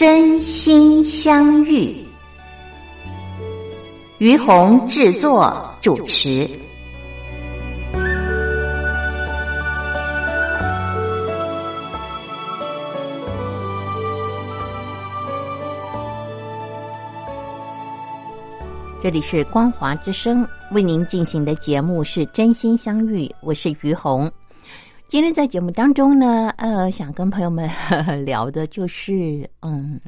[0.00, 1.94] 真心相遇，
[4.16, 6.48] 于红制作主持。
[19.02, 24.32] 这里是光华之声为您进行的节目是真心相遇，我是于红。
[25.10, 27.68] 今天在节目当中呢，呃，想跟朋友们
[28.24, 30.00] 聊的就是，嗯，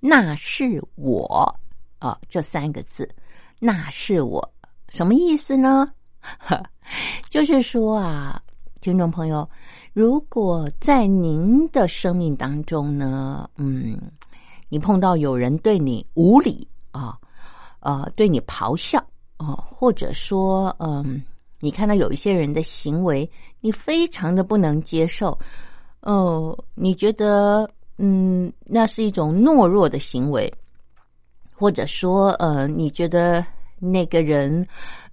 [0.00, 1.54] 那是我
[2.00, 3.08] 啊，这三个字，
[3.60, 4.42] 那是我，
[4.88, 5.88] 什么意思呢？
[6.20, 6.60] 呵
[7.30, 8.42] 就是说啊，
[8.80, 9.48] 听众朋友，
[9.92, 13.96] 如果在您的生命当中呢，嗯，
[14.68, 17.16] 你碰到有人对你无礼啊，
[17.78, 18.98] 呃，对你咆哮
[19.36, 21.22] 啊，或者说，嗯。
[21.60, 23.28] 你看到有一些人的行为，
[23.60, 25.36] 你非常的不能接受，
[26.02, 30.52] 哦，你觉得嗯，那是一种懦弱的行为，
[31.54, 33.44] 或者说呃，你觉得
[33.80, 34.64] 那个人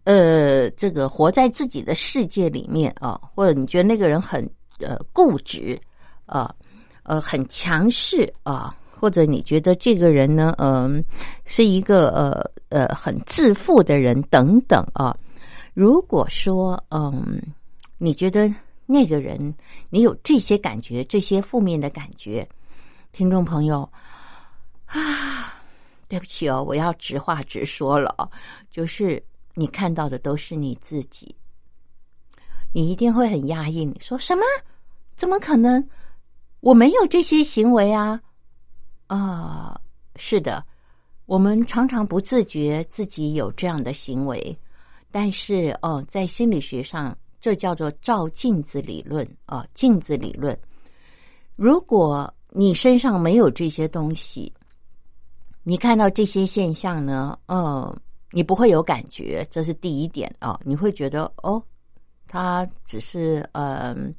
[0.03, 4.47] 呃，这个活在自己的世界里面啊，或者你觉得那个人很
[4.80, 5.80] 呃固执
[6.27, 6.53] 啊，
[7.02, 11.03] 呃很强势啊，或者你觉得这个人呢，嗯，
[11.43, 12.39] 是一个呃
[12.70, 15.17] 呃很自负的人等等啊。
[15.75, 17.37] 如果说，嗯，
[17.97, 18.49] 你觉得
[18.86, 19.53] 那个人，
[19.89, 22.47] 你有这些感觉，这些负面的感觉，
[23.11, 23.81] 听众朋友
[24.87, 25.61] 啊，
[26.08, 28.31] 对不起哦，我要直话直说了，
[28.71, 29.21] 就是
[29.53, 31.35] 你看到的都是你自己，
[32.71, 33.83] 你一定会很压抑。
[33.83, 34.43] 你说什么？
[35.17, 35.85] 怎么可能？
[36.61, 38.17] 我没有这些行为啊！
[39.08, 39.77] 啊，
[40.15, 40.65] 是的，
[41.25, 44.58] 我们常常不自觉自己有这样的行为。
[45.15, 50.59] 但是哦，在心理学上，这叫做照镜子理论啊，镜子理论。
[51.55, 54.53] 如果你身上没有这些东西，
[55.64, 57.98] 你看到这些现象呢，呃，
[58.31, 60.59] 你不会有感觉，这是第一点啊。
[60.65, 61.64] 你会觉得哦，
[62.27, 64.14] 他只是嗯，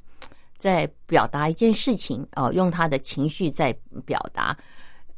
[0.57, 3.71] 在表达一件事情哦，用他的情绪在
[4.03, 4.57] 表达，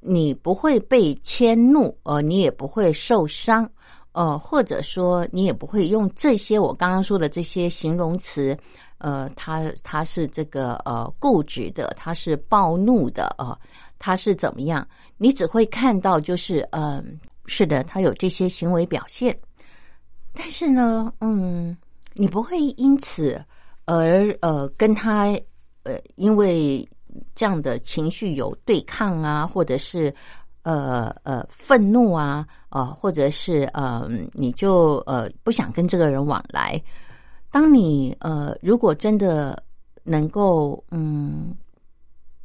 [0.01, 3.72] 你不会被迁怒，呃，你也不会受伤。
[4.12, 8.58] 呃，或者说你也不会用这些我刚刚说的这些形容词，
[8.97, 13.58] 呃，他他是这个呃固执的，他是暴怒的啊，
[14.00, 14.86] 他是怎么样？
[15.18, 19.38] 你只会看到就是嗯，是的，他有这些行为表现，
[20.34, 21.78] 但是呢，嗯，
[22.14, 23.40] 你不会因此
[23.86, 25.28] 而呃跟他
[25.84, 26.88] 呃因为
[27.36, 30.14] 这样的情绪有对抗啊，或者是。
[30.69, 36.80] 呃呃，愤怒啊，啊，或者是呃，你就呃不想跟这个人往来。
[37.50, 39.63] 当你呃，如果真的
[40.03, 41.56] 能够嗯，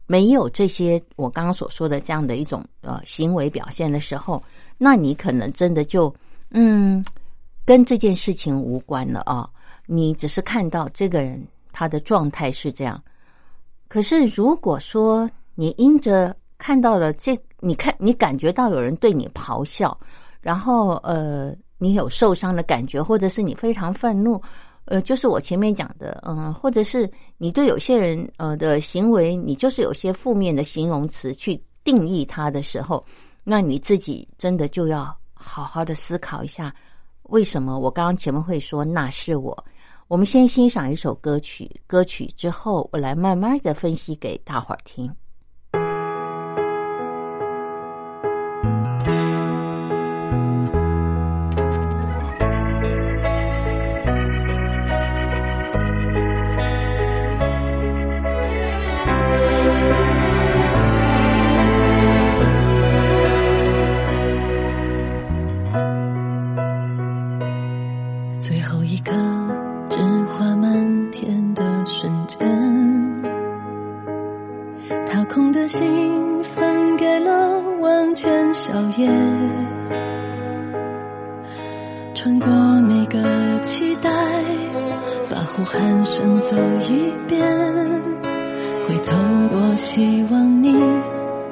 [0.06, 4.42] 没有这些我刚刚所说的这样的一种呃行为表现的时候，
[4.78, 6.10] 那你可能真的就
[6.48, 7.04] 嗯，
[7.66, 9.46] 跟这件事情无关了啊。
[9.84, 12.98] 你只是看到这个人他的状态是这样，
[13.86, 17.38] 可是如果说你因着看到了这。
[17.66, 19.98] 你看，你感觉到有人对你咆哮，
[20.42, 24.38] 然后呃，你有受伤的感觉，或者是你非常愤怒，
[24.84, 33.02] 呃，就是我前面讲的，嗯，或者是你对有些人呃的行为，你就是有些负面的形容词去定义他的时候，
[33.42, 36.74] 那你自己真的就要好好的思考一下，
[37.30, 39.56] 为什么我刚刚前面会说那是我？
[40.06, 45.10] 我们先欣赏一首歌曲，歌曲之后我来慢慢的分析给大伙儿听。
[75.34, 79.10] 空的心分给了万千笑靥，
[82.14, 82.48] 穿过
[82.82, 84.08] 每个期待，
[85.28, 87.44] 把呼喊声走一遍。
[88.86, 89.16] 回头，
[89.50, 90.72] 我希望你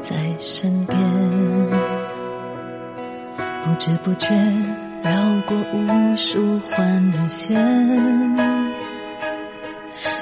[0.01, 0.97] 在身边。
[3.65, 4.29] 不知不觉
[5.03, 5.11] 绕
[5.45, 7.59] 过无数换人线，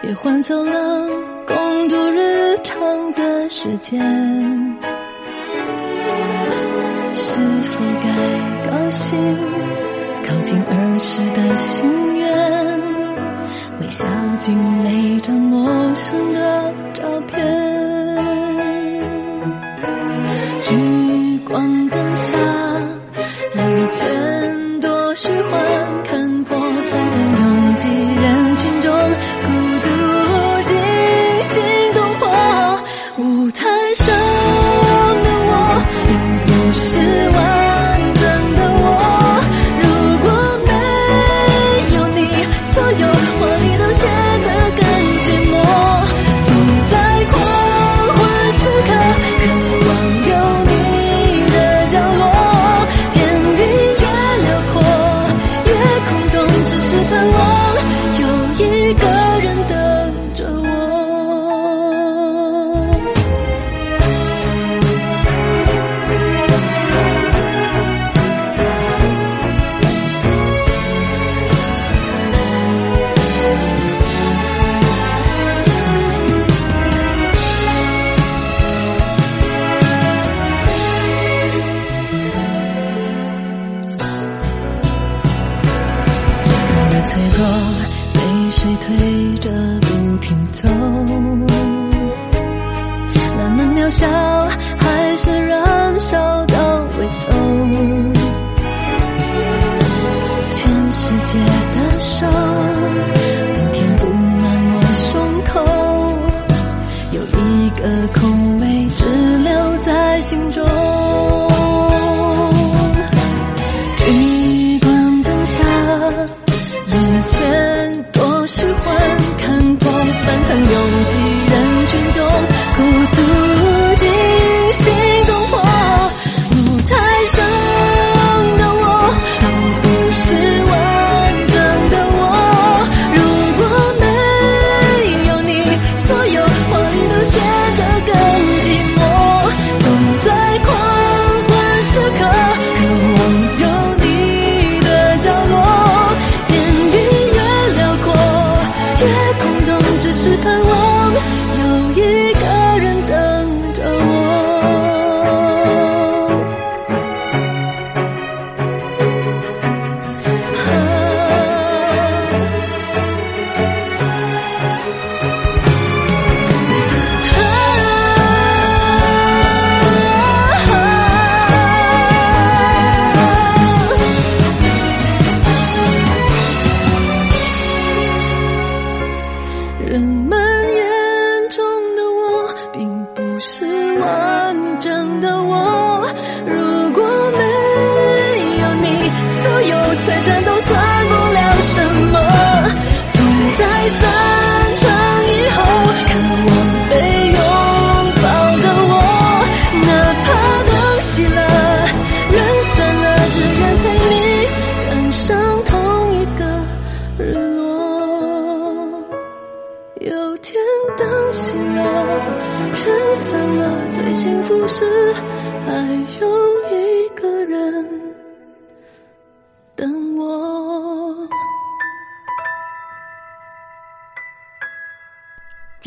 [0.03, 1.11] 也换走了
[1.53, 4.01] 共度日常的时间。
[7.13, 9.19] 是否该高兴？
[10.23, 12.81] 靠近儿时的心愿，
[13.81, 14.07] 微笑
[14.39, 17.70] 进每张陌生的照片。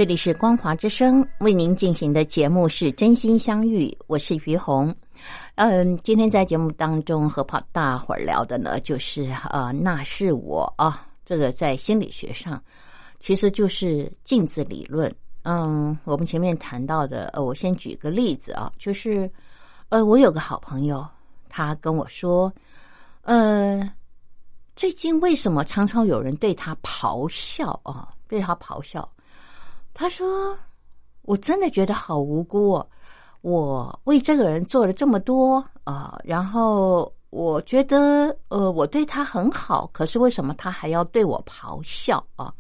[0.04, 4.94] 这里是光华之声为您进行的节目是真心相遇，我是于红。
[5.56, 12.62] 嗯，今天在节目当中和跑大伙儿聊的呢，就是呃，那是我啊，这个在心理学上
[13.18, 15.10] 其实就是镜子理论。
[15.44, 19.32] 嗯，我们前面谈到的，呃，我先举个例子啊，就是
[19.88, 21.08] 呃，我有个好朋友，
[21.48, 22.54] 他跟我说，
[23.22, 23.90] 呃，
[24.76, 28.10] 最近为什么常常有人对他咆哮啊？
[28.28, 29.10] 对他咆哮？
[29.94, 30.58] 他说
[31.24, 32.88] ：“我真的觉得好无辜哦，
[33.42, 42.54] 我为这个人做了这么多啊、然后我觉得呃，我对他很好，可是为什么他还要对我咆哮啊？”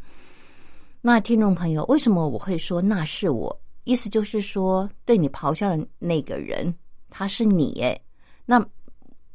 [1.01, 3.59] 那听众朋友，为什么我会说那是我？
[3.83, 6.73] 意思就是说，对你咆哮的那个人，
[7.09, 8.01] 他是你诶。
[8.45, 8.65] 那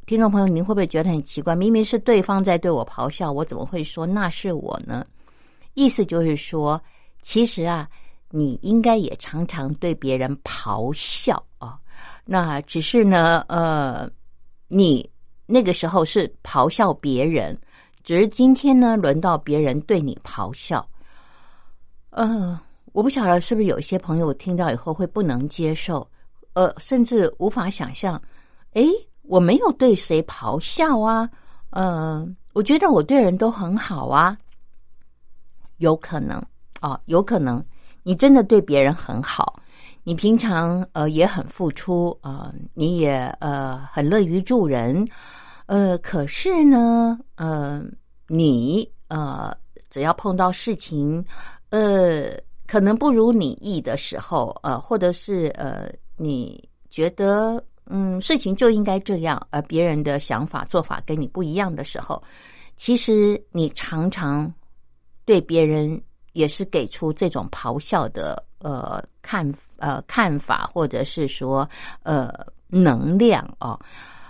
[0.07, 1.55] 听众朋友，您会不会觉得很奇怪？
[1.55, 5.05] 明明是对方在对我咆哮，我怎么会说那是我呢？
[5.75, 6.81] 意思就是说，
[7.29, 7.87] 其实啊，
[8.31, 11.79] 你应该也常常对别人咆哮啊。
[12.25, 14.11] 那只是呢，呃，
[14.67, 15.07] 你
[15.45, 17.55] 那个时候是咆哮别人，
[18.03, 20.83] 只是今天呢，轮到别人对你咆哮。
[22.09, 22.59] 呃，
[22.93, 26.11] 我不晓得是不是有一些朋友听到以后会不能接受，
[26.55, 28.19] 呃，甚至无法想象。
[28.73, 28.89] 诶，
[29.21, 31.29] 我没有对谁咆哮啊，
[31.73, 34.35] 呃，我觉得我对人都很好啊。
[35.77, 36.43] 有可能
[36.81, 37.65] 哦，有可能
[38.05, 39.61] 你真的对别人很好，
[40.05, 45.07] 你平常呃也很付出啊，你也呃很乐于助人，
[45.67, 47.83] 呃，可是呢，呃，
[48.29, 49.53] 你呃
[49.91, 51.25] 只要碰到事情，
[51.71, 52.31] 呃，
[52.67, 62.23] 可能不如你意的时候，呃，或者是呃你觉得嗯事情就应该这样，而别人的想法做法跟你不一样的时候，
[62.77, 64.53] 其实你常常。
[65.25, 66.01] 对别人
[66.39, 71.69] 也是给出这种咆哮的呃看呃看法，或者是说
[72.05, 72.33] 呃
[72.69, 73.77] 能量啊，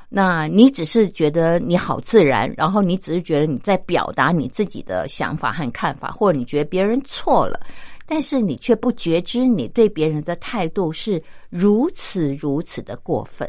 [0.08, 7.60] 那你只是觉得你好自然，然后你只是觉得你在表达你自己的想法和看法，或者你觉得别人错了，
[8.06, 13.46] 但是你却不觉知你对别人的态度是如此如此的过分。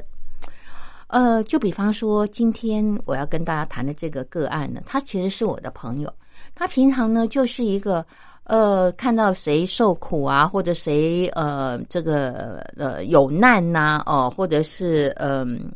[1.08, 6.14] 呃，就比方说今天我要跟大家谈的这个个案呢，他其实是我的朋友。
[6.56, 8.06] 他平常呢就是一个，
[8.50, 15.72] 呃，看到谁受苦啊，或者谁呃这个呃有难呐，哦，或者是嗯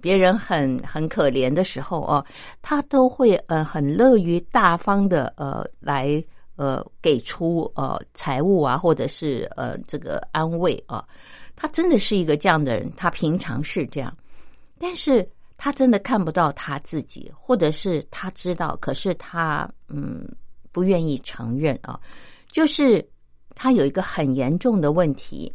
[0.00, 2.24] 别人很很可怜的时候哦，
[2.62, 6.20] 他都会呃很乐于大方的呃来
[6.56, 11.06] 呃给出呃财物啊，或者是呃这个安慰啊，
[11.54, 14.12] 他真的是一个这样的人，他平常是这样，
[14.80, 15.24] 但是。
[15.62, 20.26] 他真的看不到他自己，或者是他知道，可是他嗯
[20.72, 21.98] 不愿意承认啊。
[22.50, 23.06] 就是
[23.54, 25.52] 他有一个很严重的问题，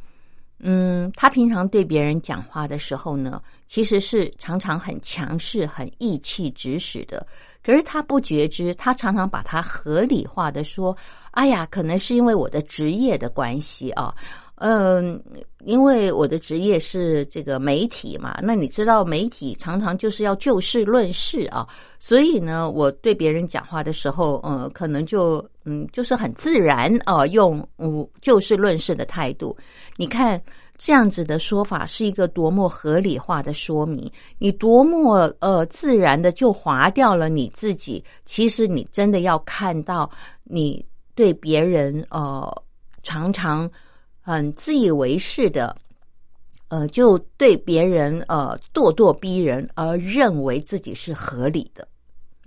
[0.60, 7.26] 嗯，他平常对别人讲话的时候呢，其实是常常很强势、很意气指使的。
[7.64, 10.96] 可是他不觉知，他常常把他合理化的说
[11.32, 14.16] ：“哎呀，可能是因为我的职业的关系啊。”
[14.58, 15.22] 嗯，
[15.66, 21.68] 因为我的职业是这个媒体嘛，那你知道媒体常常就是要就事论事啊，
[22.00, 29.54] 所以呢，我对别人讲话的时候，呃，可能就嗯，就是很自然啊，用嗯就事论事的态度。
[29.98, 30.42] 你看
[30.78, 38.02] 这样子的说法是一个多么合理化的说明，你多么呃自然的就划掉了你自己。
[38.26, 40.10] 其实你真的要看到，
[40.46, 42.50] 你对别人呃
[43.04, 43.70] 常常。
[44.26, 45.78] 很自以为是的，
[46.70, 51.88] 呃，就对别人呃咄咄逼人，而认为自己是合理的，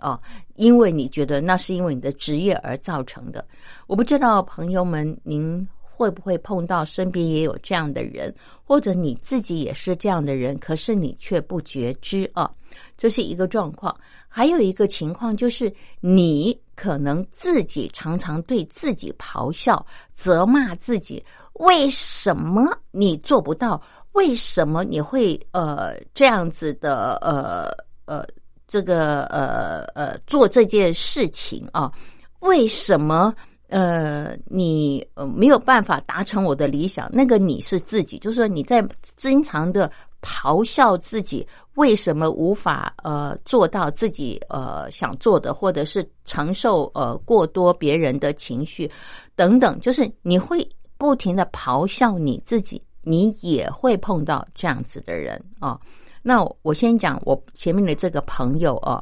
[0.00, 0.20] 哦，
[0.56, 3.46] 因为你觉得那是因为你的职业而造成的。
[3.86, 12.48] 我不知道朋友们，您会不会碰到身边也有这样的人，或者你自己也是这样的人，可是你却不觉知啊，
[12.96, 13.92] 这是一个状况。
[14.28, 21.20] 还有一个情况就是，你可能自己常常对自己咆哮、责骂自己。
[21.54, 23.82] 为什么你做不到？
[24.12, 27.68] 为什么你会呃这样子的呃
[28.04, 28.24] 呃
[28.68, 31.90] 这个呃呃做这件事情啊？
[32.38, 33.34] 为什么
[33.68, 37.08] 呃你呃没有办法达成我的理想？
[37.12, 48.90] 那个你是自己，就是说你在经常的咆哮自己，为什么无法呃做到自己呃想做的，或者是承受呃过多别人的情绪
[49.36, 49.78] 等等？
[49.80, 50.68] 就是你会。
[51.00, 55.80] 不停的咆哮你自己，你也会碰到这样子的人啊。
[56.22, 59.00] 那我先讲我前面的这个朋友啊，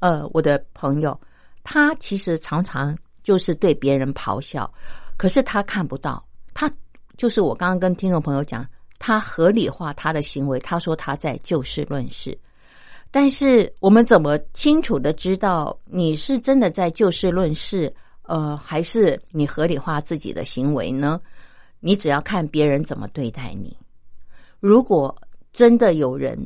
[0.00, 1.18] 呃，我的朋友，
[1.62, 4.72] 他其实常常就是对别人咆哮，
[5.16, 6.24] 可是他看不到，
[6.54, 6.70] 他
[7.16, 8.66] 就是我刚刚跟听众朋友讲，
[8.98, 12.36] 他合理化他的行为，他说他在就事论事，
[13.10, 17.94] 但是我们怎么清楚的知道你是真的在就事论事？
[18.22, 21.20] 呃，还是你合理化自己的行为呢？
[21.80, 23.76] 你只要看别人怎么对待你。
[24.60, 25.16] 如果
[25.52, 26.38] 真的有人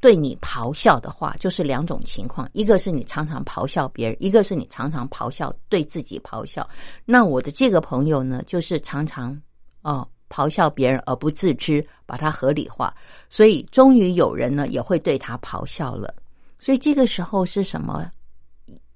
[0.00, 6.66] 对你咆哮的话，就是两种情况：一个是你常常咆哮别人，一个是你常常咆哮对自己咆哮。
[7.04, 9.38] 那我的这个朋友呢，就是常常
[9.82, 12.94] 哦咆哮别人而不自知，把它合理化，
[13.28, 16.14] 所以终于有人呢也会对他咆哮了。
[16.58, 18.10] 所以这个时候是什么？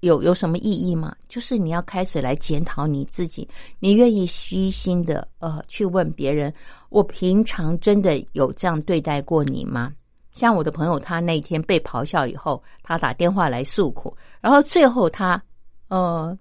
[0.01, 1.17] 有有什么意义吗？
[1.29, 6.53] 就是你要开始来检讨你自己，你愿意虚心的呃去问别人，
[6.91, 9.93] 我平常真的有这样对待过你吗？
[10.35, 15.41] 像我的朋友，他那天被咆哮以后，他打电话来诉苦，然后最后他
[15.89, 16.37] 呃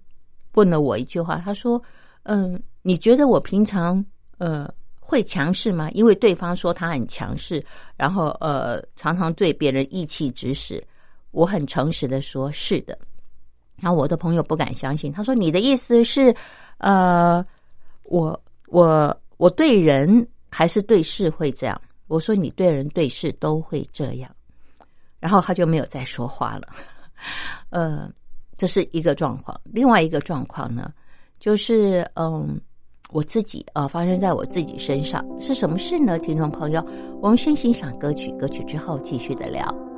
[0.54, 1.80] 问了我一句话，他说
[2.24, 4.04] ：“嗯，你觉得我平常
[4.38, 5.88] 呃会强势吗？
[5.92, 7.64] 因为对方说他很强势，
[7.96, 10.84] 然后呃常常对别人意气指使。
[11.30, 12.98] 我很诚实的说，是的。
[13.76, 16.34] 然后我的朋友不敢相信，他说：你的意思是
[16.78, 17.44] 呃
[18.04, 24.30] 我我我对人还是对事会这样？”我说你对人对事都会这样，
[25.18, 26.68] 然后他就没有再说话了。
[27.70, 28.10] 呃，
[28.54, 29.58] 这是一个状况。
[29.64, 30.92] 另外一个状况呢，
[31.38, 32.60] 就是嗯，
[33.10, 36.18] 我自己啊，发生在我自己身上是什么事呢？
[36.18, 36.84] 听众朋友，
[37.22, 39.93] 我们先欣赏歌曲，歌曲之后继续的聊。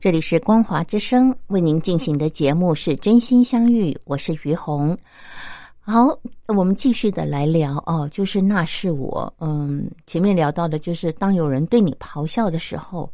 [0.00, 4.96] 这里是光华之声为您进行的节目是真心相遇，我是于红。
[5.78, 9.30] 好，我们继续的来聊哦，就是那是我。
[9.40, 13.12] 嗯，前面聊到的就是当有人对你咆哮的时候，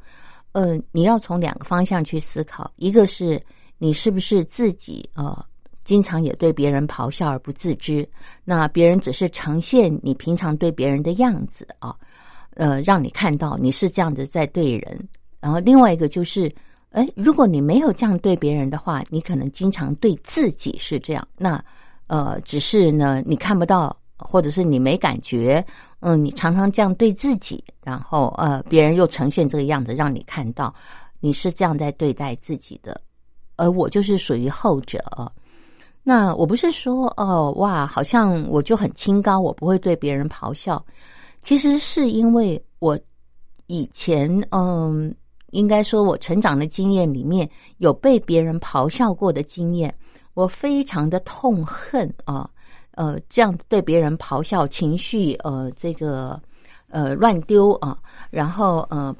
[0.52, 3.42] 呃，你要从两个方向去思考，一个是
[3.78, 5.44] 你是不是自己呃，
[5.84, 8.08] 经常也对别人咆哮而不自知，
[8.44, 11.96] 那别人只是呈现你平常对别人的样子啊，
[12.54, 15.08] 呃，让你看到你是这样子在对人。
[15.40, 16.48] 然后另外一个就是。
[16.96, 21.28] 哎，如果你没有这样对别人的话，你可能经常对自己是这样。
[21.36, 21.62] 那
[22.06, 25.62] 呃，只是呢，你看不到，或者是你没感觉。
[26.00, 30.74] 嗯，你常常这样对自己，然后呃，别人又呈现这个样子让你看到，
[31.20, 32.98] 你是这样在对待自己的。
[33.56, 34.98] 而我就是属于后者。
[36.02, 40.82] 那我不是说哦哇，好像我就很清高，我不会对别人咆哮。
[41.42, 42.98] 其实是因为我
[43.66, 45.14] 以前嗯。
[45.50, 49.94] 应该说，我成长的经验里面有被别人咆哮过的经验，
[50.34, 52.50] 我非常的痛恨啊，
[52.92, 56.40] 呃，这样对别人咆哮，情绪呃，这个
[56.88, 57.96] 呃乱丢啊，
[58.30, 59.14] 然后呃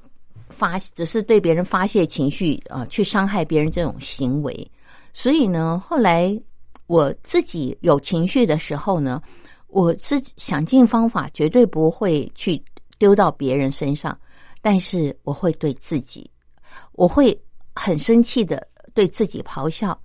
[0.49, 4.71] 发只是对别人发泄情绪啊，去伤害别人这种行为。
[5.13, 6.39] 所以呢，后来
[6.87, 9.23] 我自己有情绪的时候呢，
[9.69, 12.63] 我是想尽方法，绝对不会去
[12.99, 14.17] 丢到别人身上。
[14.67, 16.29] 但是我会对自己，
[16.91, 17.41] 我会
[17.73, 19.97] 很生气的对自己咆哮：“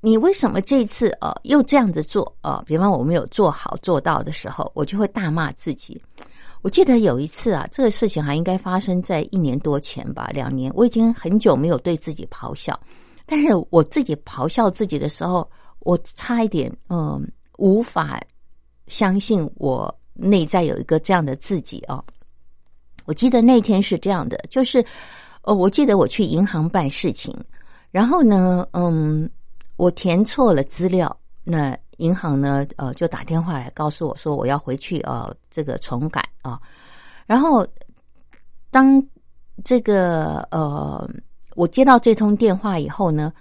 [0.00, 2.64] 你为什么这次呃又这样子做啊？
[2.64, 6.02] 比方我没有做好做到的时候，我就会大骂自己。
[6.62, 10.72] 我记得有一次啊，这个事情还应该发生在一年多前吧，两年。
[10.74, 12.80] 我已经很久没有对自己咆哮，
[13.26, 15.46] 但是我自己咆哮自己的时候，
[15.80, 18.18] 我差一点嗯无法
[18.86, 22.02] 相信我内在有一个这样的自己哦。
[23.08, 24.84] 我记得那天是这样的，就是，
[25.40, 27.34] 呃，我记得我去银行办事情，
[27.90, 29.26] 然后呢，嗯，
[29.78, 36.60] 我填错了资料，那银行呢，呃，就打电话来告诉我说我要回去，呃，这个重改啊。
[37.24, 37.66] 然后
[38.70, 39.02] 当
[39.64, 41.08] 这个呃，
[41.54, 43.32] 我接到这通电话以后呢，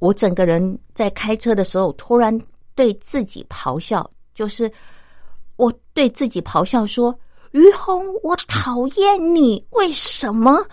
[0.00, 2.38] 我整个人在开车的时候突然
[2.74, 4.70] 对自己咆哮，就是
[5.56, 7.18] 我对自己咆哮说。
[7.52, 9.64] 于红，我讨厌你！
[9.70, 10.64] 为什么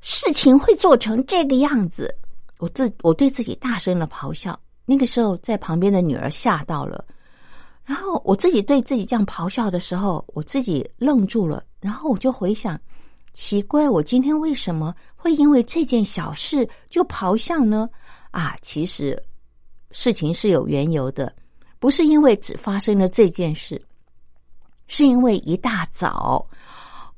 [0.00, 2.14] 事情会做成这个样子？
[2.58, 4.58] 我自我对自己大声的咆哮。
[4.84, 7.04] 那个时候，在旁边的女儿吓到了。
[7.84, 11.64] 然后我自己对自己这样咆哮的时候，我自己愣住了。
[11.80, 12.78] 然后我就回想，
[13.32, 17.88] 奇怪，我今天为什么会因为这件小事就咆哮呢？
[18.30, 19.20] 啊，其实
[19.92, 21.32] 事情是有缘由的，
[21.78, 23.80] 不是因为只发生了这件事。
[24.92, 26.44] 是因为一大早，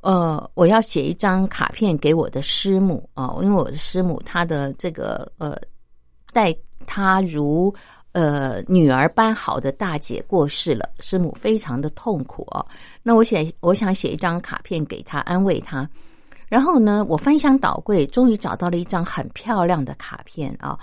[0.02, 5.58] 呃，我要写一张卡片给我的师母啊，因为我的师母她的这个呃，
[6.34, 6.54] 待
[6.86, 7.74] 她如
[8.12, 12.64] 呃女儿般好的大姐过世了，师母非常的痛苦哦。
[13.02, 15.88] 那我写，我想写一张卡片给她安慰她。
[16.48, 20.78] 然后呢，我翻箱倒柜，终于找到了一张很漂亮的卡片啊。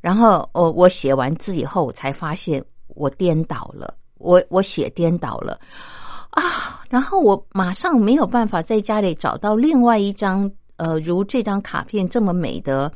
[0.00, 5.60] 然后我我写完字以后，我才发现我颠倒了，我我写颠倒了。
[6.32, 6.84] 啊！
[6.88, 12.90] 然后我马上没有办法在家里找到另外一张呃，如这张卡片这么美的，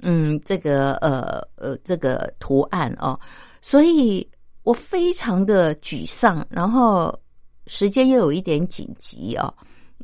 [0.00, 3.18] 嗯，这个呃呃这个图案哦，
[3.60, 4.26] 所以
[4.62, 6.46] 我非常的沮丧。
[6.50, 7.18] 然后
[7.66, 9.52] 时间又有一点紧急啊，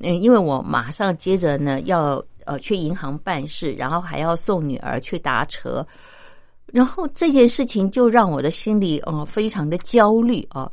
[0.01, 5.87] 嗯，因为我马上接着呢要呃去银行办事，然后还要送女儿去搭车，
[6.67, 10.71] 然后这件事情就让我的心里呃非常的焦虑啊。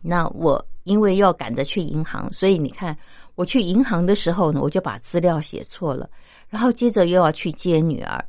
[0.00, 0.64] 那我。
[0.84, 2.96] 因为要赶着去银行，所以你看，
[3.34, 6.08] 我去银行的时候呢，我就把资料写错了，
[6.48, 8.24] 然后接着又要去接女儿，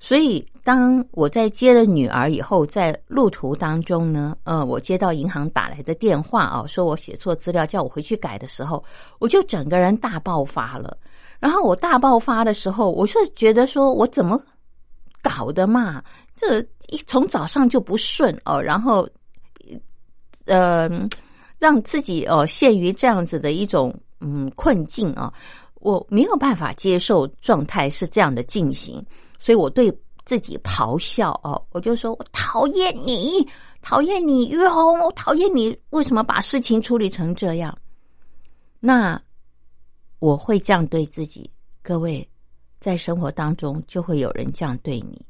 [0.00, 8.82] 所以当我在接了女儿以后，在路途当中呢，呃，我接到银行打来的电话啊，说我写错资料，叫我回去改的时候，
[9.18, 10.96] 我就整个人大爆发了。
[11.38, 14.40] 然后我大爆发的时候，我是觉得说我怎么
[15.22, 16.02] 搞的嘛？
[16.34, 19.08] 这一从早上就不顺哦，然后，
[20.46, 20.88] 呃。
[21.58, 25.32] 让自己哦陷于这样子的一种嗯困境啊，
[25.74, 29.04] 我没有办法接受状态是这样的进行，
[29.38, 29.92] 所以我对
[30.24, 33.46] 自己咆哮哦，我就说我讨厌你，
[33.82, 37.76] 讨厌你于红，我讨厌你，为什么把事情处理成这样？
[38.80, 39.20] 那
[40.18, 41.50] 我会这样对自己，
[41.82, 42.28] 各位
[42.78, 45.20] 在生活当中就会有人这样对你，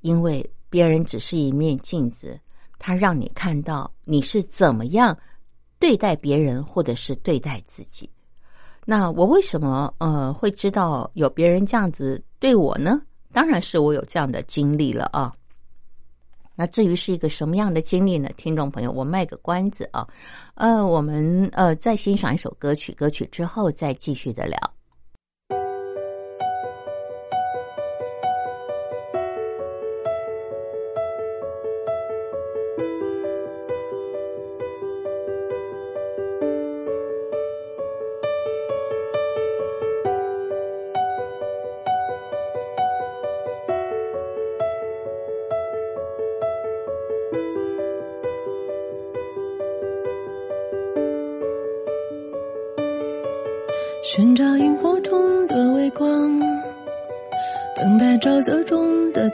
[0.00, 2.38] 因为别人只是一面镜子，
[2.78, 5.16] 他让你看到你是怎么样。
[5.82, 8.08] 对待别人，或者是对待自己，
[8.84, 13.02] 那我为什么呃会知道有别人这样子对我呢？
[13.32, 15.34] 当然是我有这样的经历了啊。
[16.54, 18.30] 那至于是一个什么样的经历呢？
[18.36, 20.06] 听众朋友，我卖个关子啊。
[20.54, 24.56] 呃，我们呃再欣赏一首歌曲，歌曲之后再继续的聊。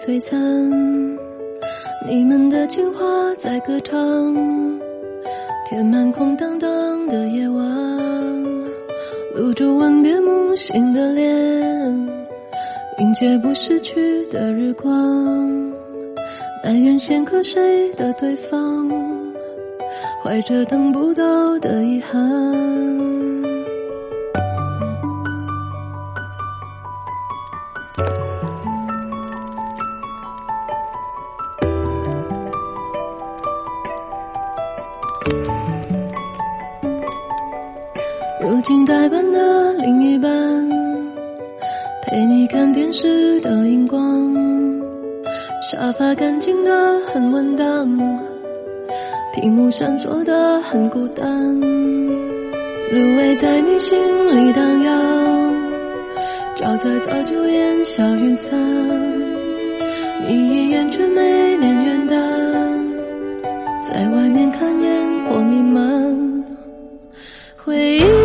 [0.09, 0.40] 璀璨。
[2.07, 3.05] 你们的情话
[3.37, 4.01] 在歌唱，
[5.68, 7.62] 填满空荡荡的夜晚。
[9.35, 11.31] 露珠吻别梦醒的脸，
[12.99, 14.90] 迎接不逝去的日光。
[16.62, 18.90] 但愿先瞌睡的对方，
[20.25, 23.17] 怀着等不到的遗憾。
[45.70, 47.87] 沙发干净的很稳当，
[49.35, 53.98] 屏幕闪烁的很孤单，芦苇在你心
[54.35, 55.54] 里荡漾，
[56.57, 58.59] 沼泽早就烟消云散，
[60.26, 61.20] 你一眼却没
[61.59, 62.16] 连元旦，
[63.83, 66.44] 在外面看烟火弥漫，
[67.59, 68.17] 回忆。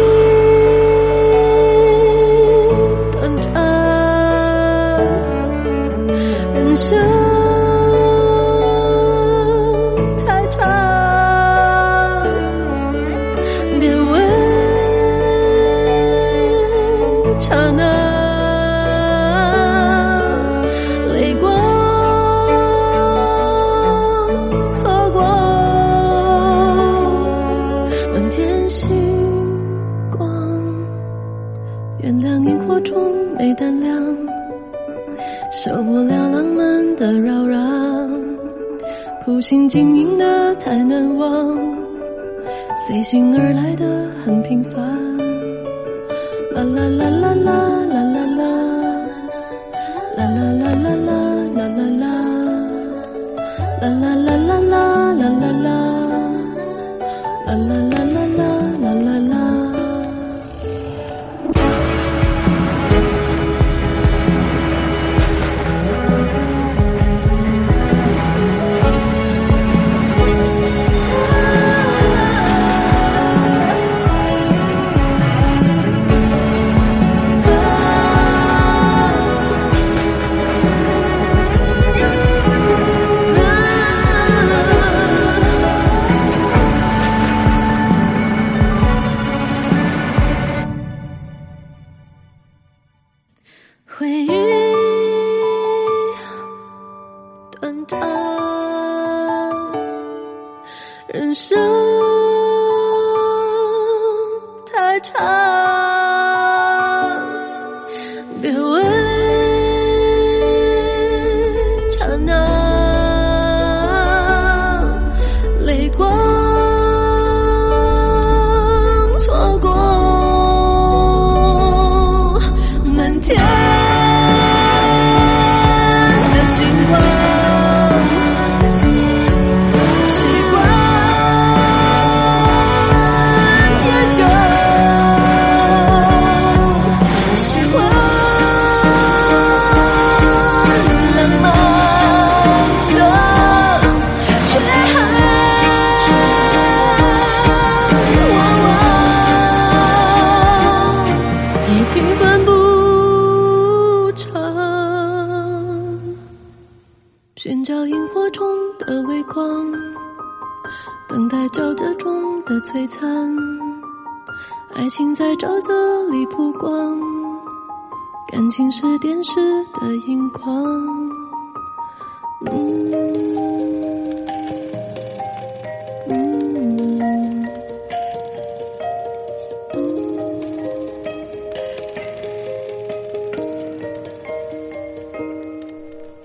[39.43, 41.57] 心经营的太难忘，
[42.87, 45.02] 随性而来的很平凡。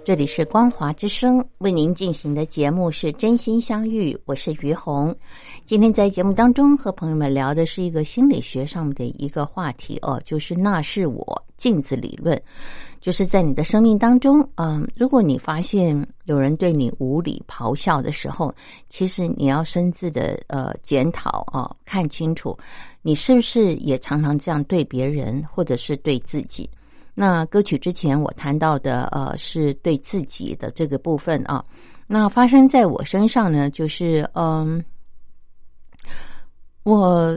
[0.09, 5.15] 这里是光华之声为您进行的节目是真心相遇，我是于红。
[5.67, 12.43] 今天在节目当中和朋友们聊的是一个心理学上的一个话题哦，就是那是我镜子理论。
[13.03, 15.95] 就是在你的生命当中，嗯，如果你发现
[16.25, 18.51] 有人对你无理咆哮的时候，
[18.89, 22.57] 其实你要深自的呃检讨哦，看清楚
[23.03, 26.67] 你是不是也常常这样对别人或者是对自己。
[27.21, 31.65] 那歌曲之前我谈到的，呃，是对自己的这个部分啊。
[32.07, 34.81] 那发生在我身上呢，就是嗯，
[36.85, 37.37] 我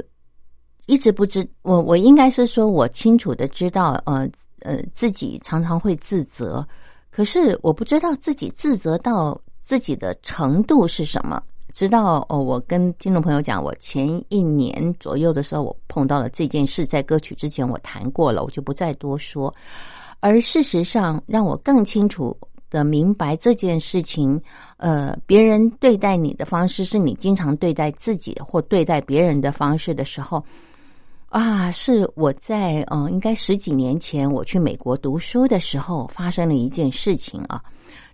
[0.86, 6.64] 一直不知我我应该是说我清楚的知道，呃呃，自己常常会自责，
[7.10, 11.42] 可是我不知道自己自责到自己的程度是什么。
[11.74, 19.54] 直到哦，我跟听众朋友讲，我前一年左右的时候，我碰到了这件事，在歌曲之前我谈过了，我就不再多说。
[20.20, 22.38] 而事实上，让我更清楚
[22.70, 24.40] 的明白这件事情，
[24.78, 30.44] 呃，别人对待你的方式，是你经常对待自己或对待别人的方式的时候，
[31.30, 37.64] 啊，是我在嗯，应该十几年前我去美国读书的时候发生了一件事情啊，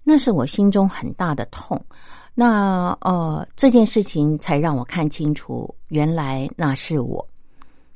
[0.03, 1.83] 那是我心中很大的痛。
[2.39, 7.27] 那呃，这件事情才让我看清楚，原来那是我。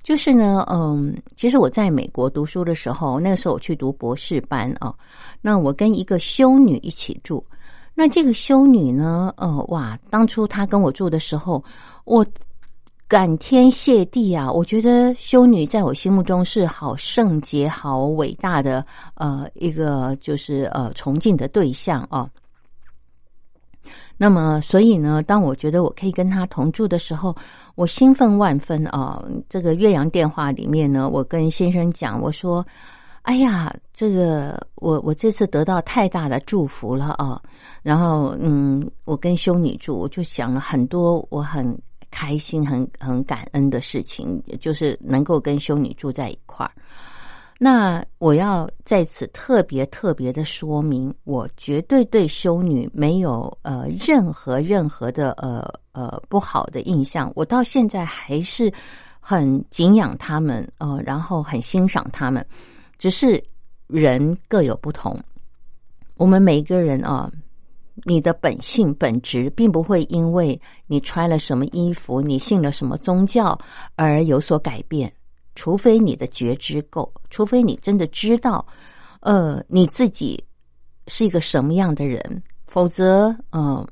[0.01, 4.91] 就是呢，嗯，其实我在美国读书的时候，那个时候我去读博士班啊。
[5.41, 7.45] 那我跟一个修女一起住。
[7.93, 11.63] 那这个修女呢，呃，哇，当初她跟我住的时候，
[12.05, 12.25] 我
[13.07, 14.51] 感天谢地啊！
[14.51, 22.27] 我觉得修女在我心目中是好圣洁、好伟大的，呃，一个就是呃崇敬的对象啊。
[24.17, 27.35] 那么，所以呢，当我觉得我可以跟他同住的时候，
[27.75, 29.23] 我兴奋万分啊！
[29.49, 32.63] 这个岳阳电话里面呢，我跟先生讲，我说
[33.23, 37.41] ：“哎呀，这个我我这次得到太大的祝福了啊！”
[37.81, 41.75] 然后，嗯，我跟修女住，我就想了很多我很
[42.11, 46.71] 开心、很很感恩的事情，就是能够跟修女住在一块儿。
[47.63, 58.73] 那我要在此特别特别的说明，我绝对对修女没有呃任何任何的呃呃不好的印象，我到现在还是
[59.19, 62.43] 很敬仰他们呃，然后很欣赏他们。
[62.97, 63.39] 只是
[63.85, 65.15] 人各有不同，
[66.17, 67.31] 我们每一个人啊，
[68.05, 73.55] 你的本性本质并不会因为你穿了什么衣服，你信了什么宗教
[73.95, 75.13] 而有所改变。
[75.55, 78.65] 除非你的觉知够，除非你真的知道，
[79.19, 80.43] 呃，你自己
[81.07, 83.85] 是一个什么样的人，否则，嗯，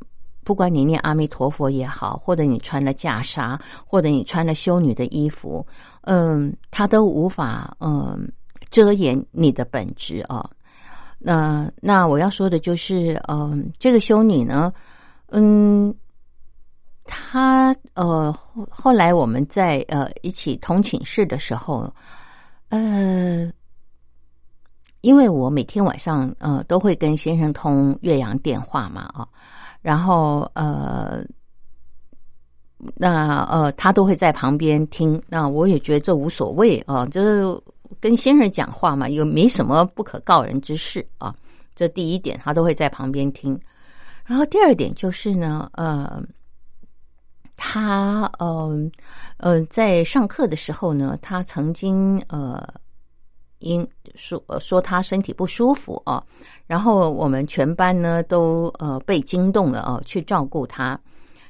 [0.43, 5.65] 不管你念阿弥陀佛也好，或者你穿了袈裟，或者你穿了修女的衣服，
[6.01, 8.31] 嗯，他都无法，嗯，
[8.69, 10.49] 遮掩你的本质啊。
[11.17, 14.73] 那那我要说的就是，嗯，这个修女呢，
[15.27, 15.93] 嗯。
[17.11, 21.91] 他呃后后来我们在呃一起同寝室的时候，
[22.69, 23.51] 呃，
[25.01, 29.27] 因为我每天晚上呃都会跟先生通岳阳电话嘛啊，
[29.81, 31.23] 然后呃，
[32.93, 37.43] 那呃他都会在旁边听，那我也觉得这无所谓啊，就是
[37.99, 41.35] 跟先生讲话嘛，又没什么不可告人之事啊，
[41.73, 43.59] 这第一点他都会在旁边听，
[44.25, 46.21] 然后第二点就是呢呃。
[47.61, 48.73] 他呃
[49.35, 52.65] 呃，在上课的时候呢，他曾经呃，
[53.57, 56.23] 因说说他身体不舒服啊，
[56.65, 60.97] 然后我们全班呢都呃被惊动了啊，去照顾他。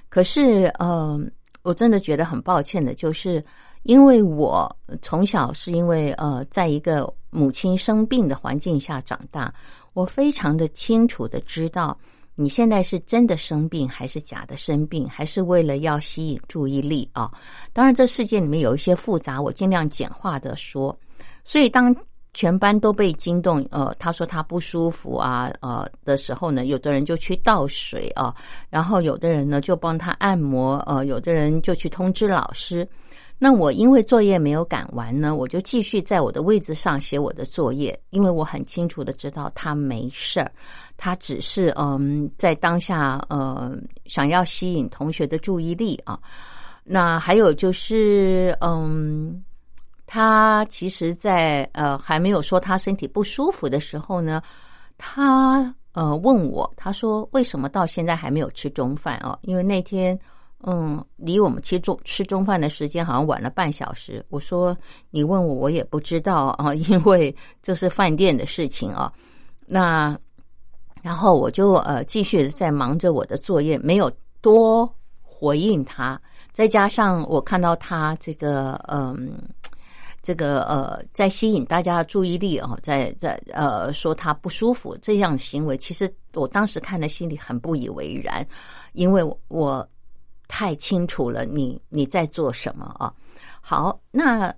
[0.09, 1.19] 可是呃，
[1.61, 3.43] 我真的觉得很抱歉的，就是
[3.83, 9.53] 因为我从小是因为呃，在一个母亲生病的环境下长大，
[9.93, 11.95] 我非常的清楚的知道。
[12.41, 17.29] 你现在是真的生病，还是假的生病，还是为了要吸引注意力啊？
[17.73, 20.97] 当然，这世界里面有一些复杂，我尽量简化的说。
[21.43, 21.93] 所以，当
[22.33, 28.33] 全班都被惊动，呃，他说他不舒服啊，呃的时候呢，有的人就去倒水啊，
[28.69, 32.87] 然后有的人呢就帮他按摩，呃，有的人就去通知老师。
[33.41, 40.51] 那我因为作业没有赶完呢，我就继续在我的位置上写我的作业，因为我很清楚的知道他没事儿，
[40.99, 43.75] 他只是嗯在当下呃
[44.05, 46.19] 想要吸引同学的注意力啊。
[46.83, 49.41] 那还有就是嗯，
[50.05, 54.41] 他其实在呃还没有说他身体不舒服的时候呢，
[54.97, 59.39] 他呃问我，他说为什么到现在还没有吃中饭哦？
[59.41, 60.19] 因为那天。
[60.63, 64.21] 嗯，离我们吃中吃中饭的时间好像晚了半小时。
[64.27, 64.77] 我说
[65.09, 67.33] 你问我，我也不知道啊，因为
[67.63, 69.09] 这是饭店的事情啊。
[69.65, 70.19] 那
[71.01, 74.91] 然后我就呃继续在忙着我的作业，没有多
[75.21, 76.19] 回应他。
[76.51, 79.31] 再加上我看到他这个嗯，
[80.21, 88.45] 这个呃，在吸引大家的注意力哦，在在呃说他不舒服这样行为，其实我当时看的心里很不以为然，
[88.93, 89.87] 因为我
[90.49, 93.13] 太清楚了你你在做什么啊。
[93.61, 94.53] 好，那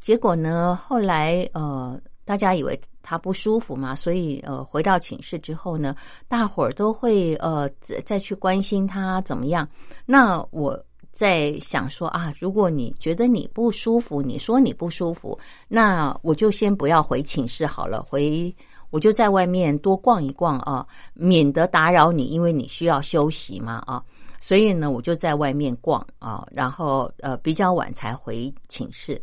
[0.00, 0.78] 结果呢？
[0.86, 2.78] 后来呃，大家以为。
[3.08, 5.94] 他不舒服嘛，所以呃，回到寝室之后呢，
[6.26, 9.68] 大伙儿都会呃再再去关心他怎么样。
[10.04, 10.76] 那我
[11.12, 18.52] 在想说啊，如果你觉得你不舒服，你说你不舒服，那我就先不要回寝室好了，回
[18.90, 24.02] 我就在外面多逛一逛啊，免得打扰你，因为你需要休息嘛啊。
[24.40, 29.22] 所以呢，我就在外面逛啊，然后呃比较晚才回寝室。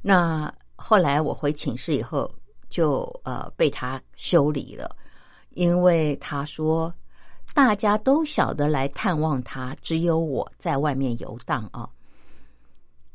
[0.00, 2.26] 那后来我回寝室以后。
[2.68, 4.94] 就呃被他修理了，
[5.50, 6.92] 因为他说
[7.54, 11.88] 大家都晓得来探望他，只有我在外面游荡啊。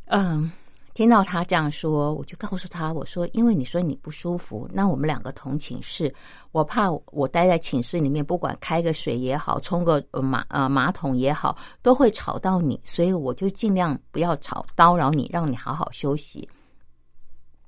[0.06, 0.51] 嗯，
[0.93, 6.14] 听到他这样说，我就告诉他，我说因为你说你不舒服，那我们两个同寝室，
[6.51, 16.49] 我怕我待在寝室里面，不管开个水也好，冲个马呃马桶也好，都会吵到你，所以我就尽量不要吵叨扰你，让你好好休息。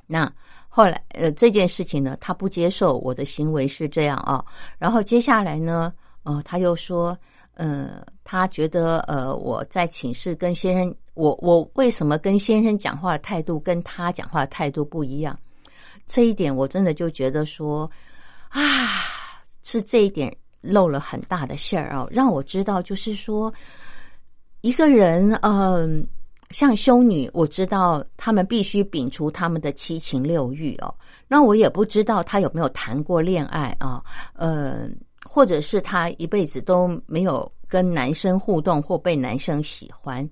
[0.08, 0.32] 那。
[0.76, 4.44] 后来，呃，这件事情呢，他不接受我的行为是这样啊。
[4.78, 7.18] 然后接下来呢，呃，他又说，
[7.54, 15.40] 呃，他觉得，呃，我在寝室跟先生，我我为什么跟先生讲话的态度跟他讲话的态度不一样？
[16.08, 17.90] 这一点我真的就觉得说，
[18.50, 18.60] 啊，
[19.64, 23.50] 是这一点漏了很大的馅儿啊，让我知道，就是说，
[24.60, 26.06] 一个人，嗯。
[26.56, 30.96] 像修女，我知道他们必须摒除他们的七情六欲哦。
[31.28, 34.02] 那我也不知道他有没有谈过恋爱啊，
[34.36, 34.88] 呃，
[35.26, 40.26] 或者是他一辈子都没有跟男生互动或被男生喜欢。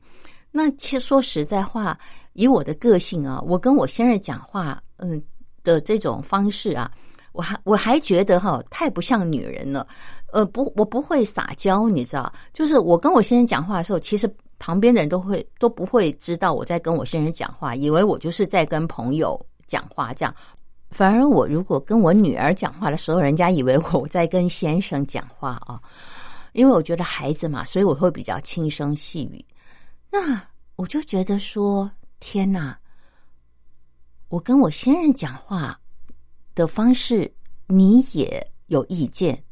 [0.49, 1.99] 那其实说实在话，
[2.31, 5.21] 以我的个性啊，我跟我先生讲话，嗯
[5.61, 6.89] 的这种方式啊，
[7.33, 9.85] 我还我还觉得哈，太不像女人了。
[10.31, 14.33] 呃，不，我不会撒娇，你知道，就是我跟我先生讲话的时候，其实。
[14.63, 19.37] 旁边的人都会都不会知道我在跟我先生讲话，以为我就是在跟朋友
[19.67, 20.33] 讲话这样。
[20.89, 25.81] 反而我如果跟我女儿讲话的时候，人家以为我在跟先生讲话啊。
[26.53, 29.45] 因为我觉得孩子嘛，所以我会比较轻声细语。
[30.09, 30.41] 那
[30.77, 31.91] 我就觉得说，
[32.21, 32.77] 天哪！
[34.29, 35.77] 我跟我先生讲话
[36.55, 37.29] 的方式，
[37.67, 39.43] 你也有意见，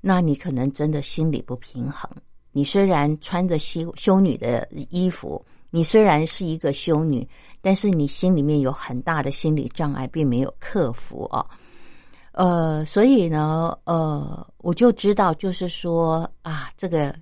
[0.00, 2.08] 那你可能真的心里不平衡。
[2.52, 7.26] 你虽然穿着修修女的衣服，你虽然是一个修女，
[7.60, 11.44] 但是你心里面有很大的心理障碍，并没有克服啊。
[12.32, 17.14] 呃，所以呢，呃，我就知道，就是说啊，这个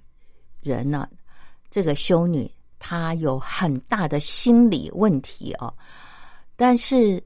[0.60, 1.08] 人呢，
[1.70, 5.72] 这个修女她有很大的心理问题啊。
[6.56, 7.22] 但是，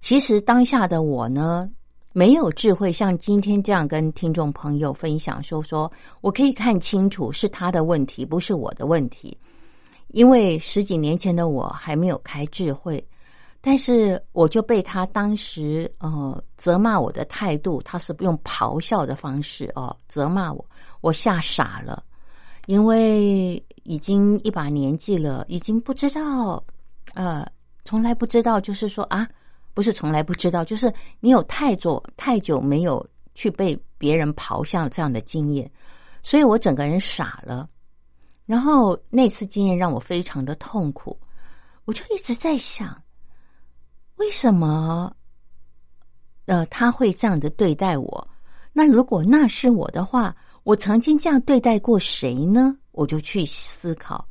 [0.00, 1.68] 其实当下的我呢。
[2.20, 5.90] 没有智慧，像今天这样跟听众朋友分享，说说
[6.20, 9.34] 我可以看清楚是他的问题，不是我的问题。
[10.08, 13.02] 因为十几年前的我还没有开智慧，
[13.62, 20.62] 但是我就被他当时呃责骂我的态度，他是用咆哮的方式哦责骂我，
[21.00, 22.04] 我吓傻了，
[22.66, 26.62] 因为已经一把年纪了，已经不知道
[27.14, 27.50] 呃，
[27.86, 29.26] 从来不知道，就是说啊。
[29.72, 35.70] 不是从来不知道，就是你有太久太久没有去被别人咆哮这样的经验，
[36.22, 37.68] 所以我整个人傻了。
[38.46, 41.18] 然后那次经验让我非常的痛苦，
[41.84, 43.00] 我就一直在想，
[44.16, 45.14] 为什么
[46.46, 48.28] 呃他会这样子对待我？
[48.72, 52.76] 那如果那是我的话，我曾经这样对待过谁呢？
[52.90, 54.26] 我就去思考，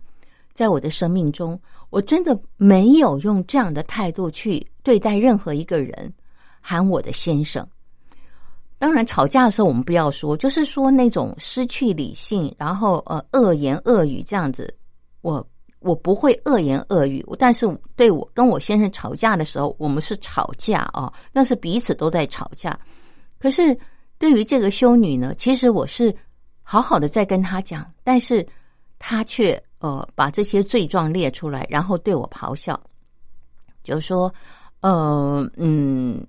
[0.54, 1.60] 在我的生命中。
[1.90, 6.14] 我真的没有用这样的态度去对待任何一个人，
[6.62, 7.68] 喊我的先生。
[8.78, 14.74] 当然，吵架的时候我们不要说，就是说那种失去理性，然后呃恶言恶语这样子。
[15.22, 15.46] 我
[15.80, 22.80] 我不会恶言恶语，但是对我跟我先生吵架的时候，我们是吵架啊，那是彼此都在吵架。
[23.38, 23.78] 可是
[24.18, 26.16] 对于这个修女呢，其实我是
[26.62, 28.48] 好好的在跟她讲，但是
[29.00, 29.62] 她却。
[29.80, 32.80] 呃，把这些罪状列出来，然后对我咆哮，
[33.84, 34.34] 就说，
[34.82, 36.26] 呃，嗯，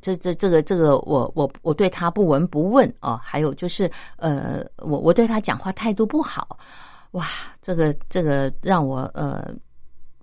[0.00, 6.58] 这这这个这个，我我我对他不闻不问啊，还有就是，呃，我我对他讲话态度不好，
[7.12, 7.26] 哇，
[7.60, 9.52] 这个这个让我呃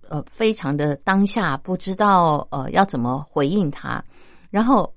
[0.10, 4.04] 呃非常的当下不知道呃要怎么回应他，
[4.50, 4.94] 然后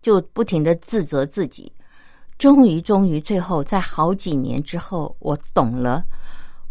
[0.00, 1.70] 就不停的自责自己。
[2.38, 6.04] 终于，终于，最后在好几年之后，我懂了，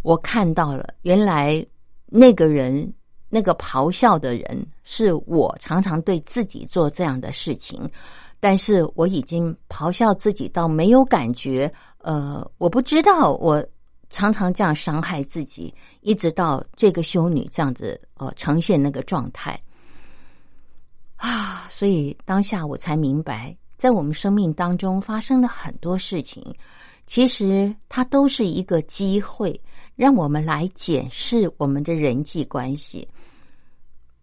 [0.06, 1.66] 我看到了，原来
[2.06, 2.94] 那个人，
[3.28, 7.90] 那个咆哮的人，是我常常对自己做这样的事情，
[8.40, 13.66] 但是我已经咆哮自己到没有感觉，呃，我不知道我。
[14.08, 19.60] 常常这样伤害自己，一直到这个修女这样子呃呈现那个状态
[21.16, 26.56] 啊，所以当下我才明白，在我们生命当中发生了很多事情，
[27.08, 29.60] 其实它都是一个机会，
[29.96, 33.08] 让我们来检视我们的人际关系。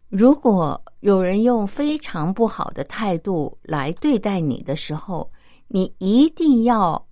[0.08, 5.30] 如果有人用非常不好的态度来对待你的时候，
[5.68, 7.06] 你一定要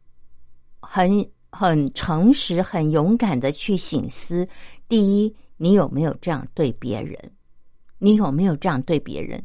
[0.81, 1.29] 很。
[1.53, 4.47] 很诚实、很勇敢的去醒思：
[4.89, 7.19] 第一，你有没有这样对别人？
[7.99, 9.45] 你有没有这样对别人？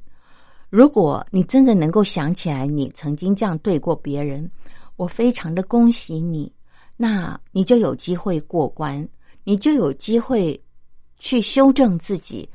[0.70, 4.50] 如果你真的能够想起来你曾经这样对过别人，
[4.98, 6.50] 我非常的恭喜你，
[6.98, 9.08] 那你就有机会过关，
[9.44, 10.60] 你就有机会
[11.18, 12.50] 去修正自己，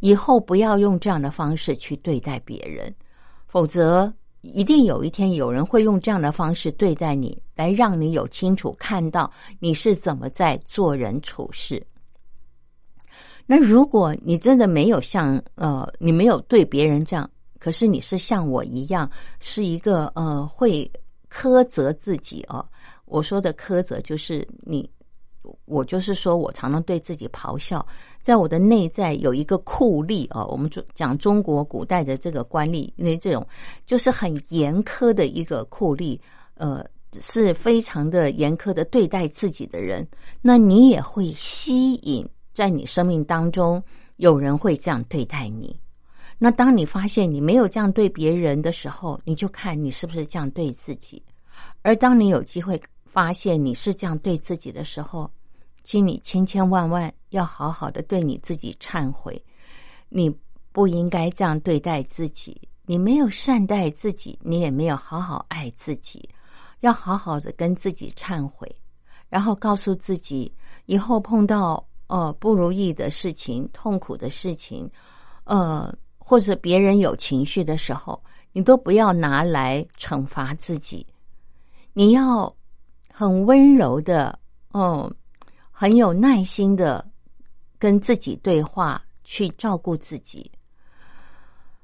[0.00, 2.94] 以后不要用这样的方式去对待别人，
[3.46, 4.12] 否则。
[4.42, 11.86] 一定有一天，有人会用这样的方式对待你，来让你有清楚看到你是怎么在做人处事。
[13.44, 20.90] 那如果你真的没有像呃，你没有对别人这样，可是你是像我一样，是一个呃会
[21.30, 22.66] 苛责自己哦。
[23.10, 24.88] 我说的苛责就是你。
[25.64, 27.84] 我就是说，我常常对自己咆哮，
[28.20, 30.44] 在我的内在有一个酷吏啊。
[30.44, 33.44] 我们中讲中国古代的这个官吏，因为这种
[33.86, 36.20] 就是很严苛的一个酷吏，
[36.54, 36.84] 呃，
[37.14, 40.06] 是非常的严苛的对待自己的人。
[40.42, 43.82] 那你也会吸引在你生命当中
[44.16, 45.74] 有人会这样对待你。
[46.38, 51.20] 那当你发现你没有这样对别人的时候，你就看你是不是这样对自己。
[51.80, 52.78] 而当你有机会，
[53.12, 55.28] 发现你是这样对自己的时候，
[55.82, 59.42] 请你千千万万要好好的对你自己忏悔。
[60.08, 60.32] 你
[60.70, 66.28] 不应该这样对待自己，你没有善待自己，你也没有好好爱自己。
[66.80, 68.66] 要好好的跟自己忏悔，
[69.28, 70.50] 然后告诉自己，
[70.86, 74.88] 以后碰到呃不如意的事情、痛苦的事情，
[75.44, 81.04] 呃或者别人有情绪的时候，你都不要拿来惩罚自己，
[81.92, 82.54] 你要。
[83.20, 84.38] 很温柔的，
[84.70, 85.14] 哦，
[85.70, 87.06] 很有耐心的
[87.78, 90.50] 跟自己对话，去照顾自己。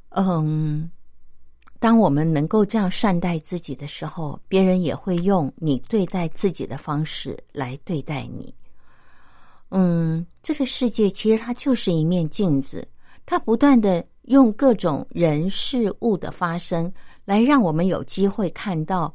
[0.08, 0.90] 嗯，
[1.78, 8.54] 当我们能够这样善待自己的时候，别人也会用你对待自己的方式来对待你。
[9.68, 12.88] 嗯，这个世界其实它就是一面镜子，
[13.26, 16.90] 它不断的用各种人事物的发生，
[17.26, 19.12] 来让我们有机会看到。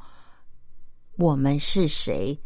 [1.22, 2.36] 我们是谁？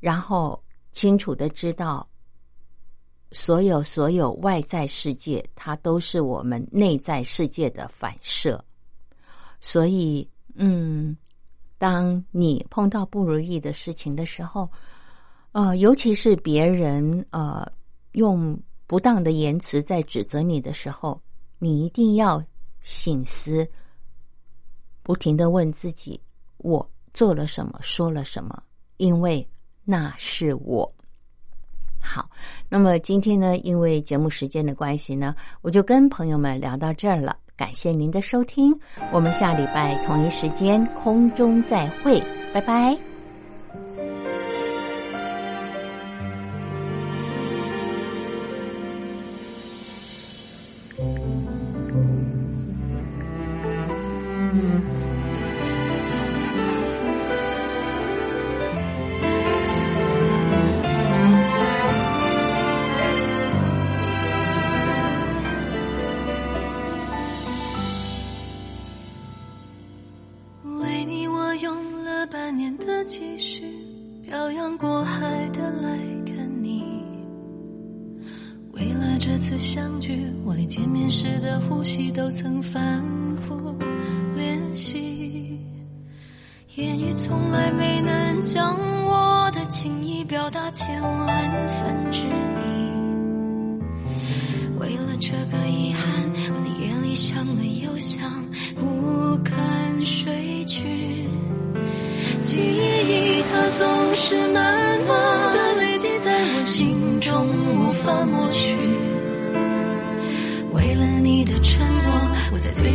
[0.00, 0.58] 然后
[0.92, 2.08] 清楚的知道，
[3.32, 8.64] 所有所有外在世界，它都是我们内在世界的反射。
[9.60, 11.14] 所以，嗯，
[11.76, 14.70] 当你碰到不如意的事情的时候，
[15.52, 17.70] 呃，尤其是别人呃
[18.12, 21.20] 用不当的言辞在指责你的时候，
[21.58, 22.42] 你一定要
[22.80, 23.70] 醒思，
[25.02, 26.18] 不停的问自己：
[26.56, 26.90] 我。
[27.14, 28.62] 做了什么，说了什么？
[28.98, 29.48] 因为
[29.84, 30.92] 那是我。
[31.98, 32.28] 好，
[32.68, 37.34] 那么今天呢，因为节目时间的关系呢，我就跟朋友们聊到这儿了。
[37.56, 38.78] 感谢您的收听，
[39.12, 42.20] 我们下礼拜同一时间空中再会，
[42.52, 43.13] 拜拜。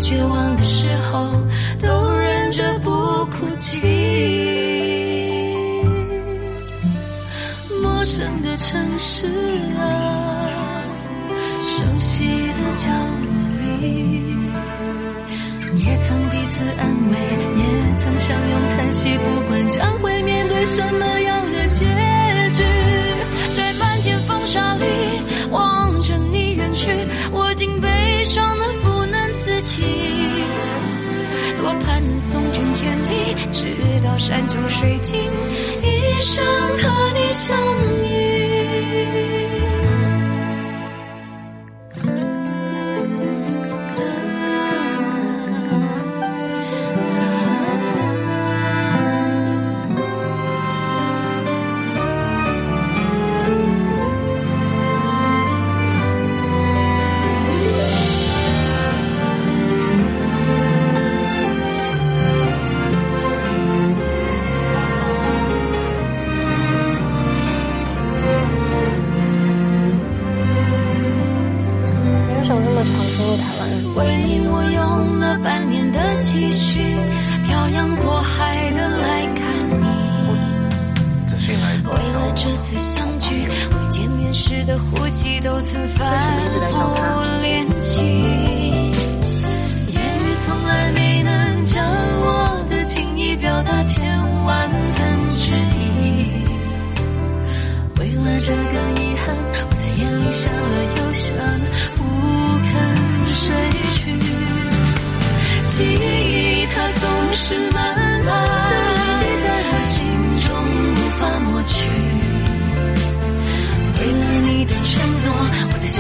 [0.10, 1.30] 绝望的时候
[1.80, 2.90] 都忍着不
[3.28, 3.80] 哭泣
[7.80, 9.28] 陌生的城市
[9.78, 10.82] 啊
[11.62, 14.36] 熟悉的角落里
[15.86, 17.18] 也曾彼此安慰
[17.62, 21.86] 也曾相拥叹息不管将会面对什么样的结
[22.56, 22.64] 局
[23.56, 24.86] 在漫天风沙里
[25.52, 26.88] 望着你远去
[33.52, 36.44] 直到山穷水尽，一生
[36.78, 37.58] 和你相
[38.06, 38.19] 依。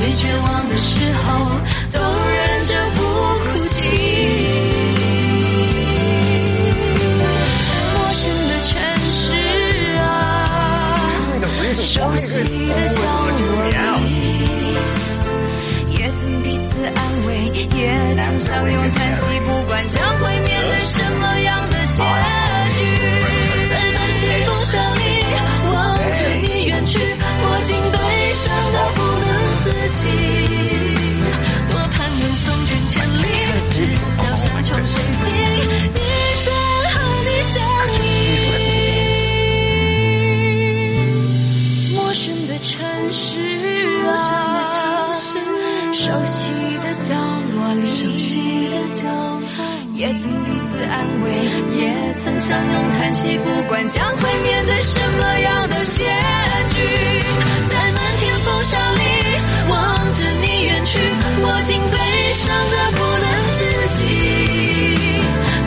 [0.10, 1.22] 最绝望的时候
[1.92, 3.02] 都忍着不
[3.44, 3.78] 哭泣。
[7.94, 8.74] 陌生的城
[9.06, 9.22] 市
[10.00, 10.04] 啊，
[11.76, 13.02] 熟悉的角
[13.38, 13.46] 落
[14.00, 14.10] 里，
[15.96, 16.98] 也曾彼此安
[17.28, 17.30] 慰，
[17.78, 22.02] 也曾相拥叹息，不管将会面对什么样的结
[30.02, 30.04] 己。
[31.70, 33.24] 多盼能送君千里，
[33.72, 33.76] 直
[34.18, 35.26] 到山穷水尽，
[35.96, 35.98] 一
[36.36, 36.46] 生
[36.92, 36.96] 和
[37.26, 37.56] 你相
[37.94, 38.06] 依。
[41.96, 42.72] 陌生的城
[43.12, 43.24] 市
[44.08, 44.10] 啊，
[45.94, 46.40] 熟悉
[46.84, 47.14] 的角
[47.54, 48.30] 落里，熟悉
[48.70, 49.42] 的角落，
[49.94, 51.26] 也曾彼此安慰，
[51.78, 51.82] 也
[52.24, 56.76] 曾相拥叹息，不管将会面对什么样的结局，
[57.70, 59.04] 在漫天风沙里，
[61.42, 61.98] 我竟悲
[62.34, 63.28] 伤的不能
[63.58, 63.62] 自
[64.00, 64.02] 己。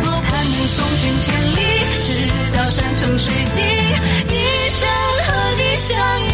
[0.04, 1.58] 多盼能送君千里，
[2.02, 2.08] 直
[2.56, 3.62] 到山穷水尽，
[4.28, 4.34] 一
[4.70, 4.80] 生
[5.26, 5.90] 和你相
[6.28, 6.31] 依。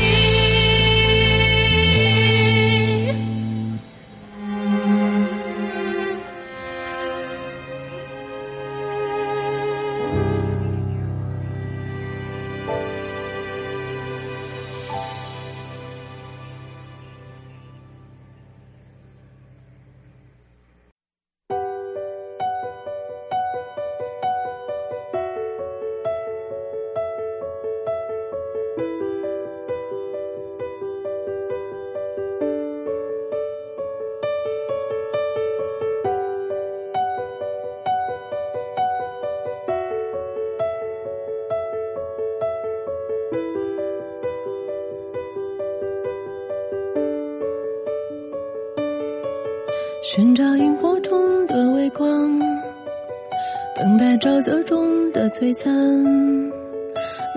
[54.19, 55.73] 沼泽中的璀璨。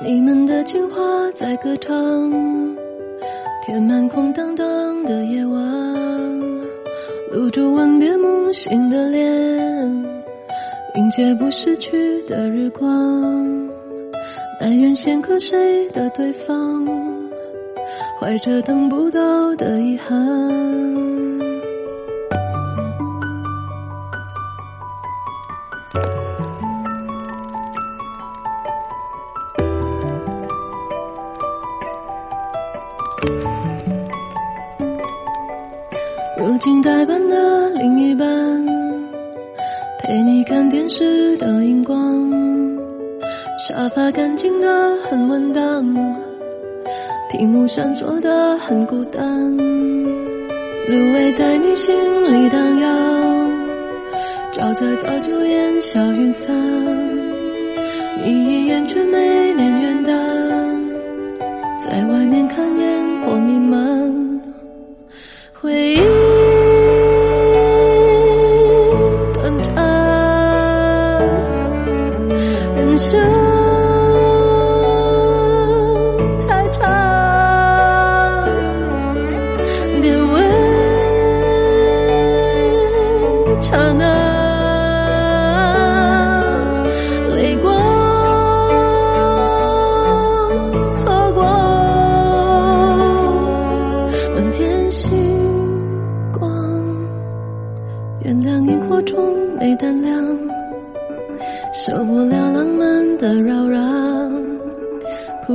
[0.03, 1.01] 你们的情话
[1.31, 1.95] 在歌唱，
[3.65, 5.61] 填满空荡荡的夜晚。
[7.31, 10.05] 露珠吻别梦醒的脸，
[10.95, 12.89] 迎接不逝去的日光。
[14.59, 16.85] 埋怨先瞌睡的对方，
[18.19, 21.10] 怀着等不到的遗憾。
[47.73, 49.23] 闪烁的很孤单，
[49.55, 51.95] 芦苇在你心
[52.29, 53.49] 里荡漾，
[54.51, 56.53] 沼在早就烟消云散，
[58.25, 60.11] 你一眼却没变远的，
[61.79, 64.41] 在外面看烟火弥漫，
[65.53, 66.30] 回忆。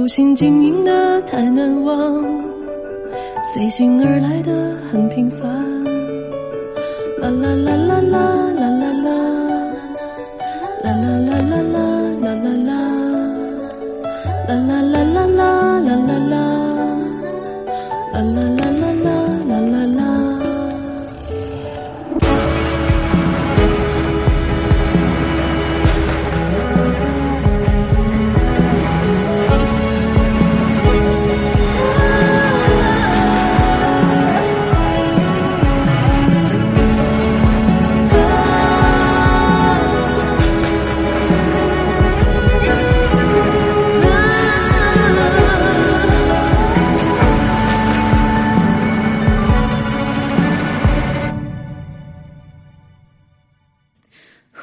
[0.06, 2.24] 有心经营的太难忘
[3.42, 5.55] 随性而来的很平凡。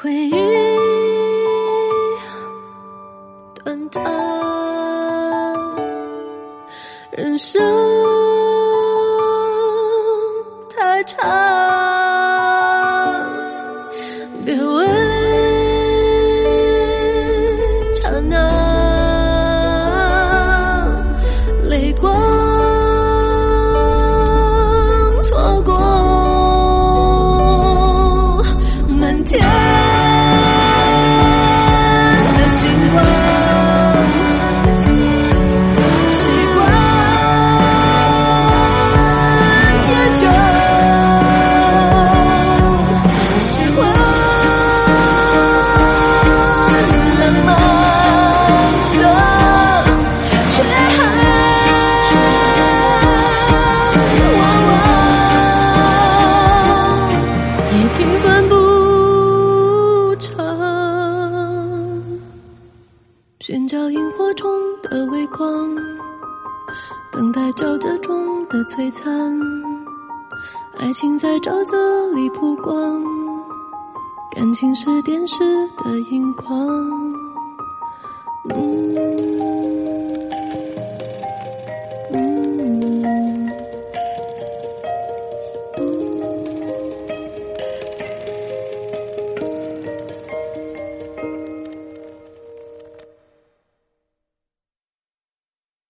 [0.04, 0.43] 会。